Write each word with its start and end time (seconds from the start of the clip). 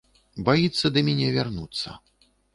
Баіцца 0.47 0.91
да 0.95 0.99
міне 1.11 1.29
вярнуцца. 1.37 1.89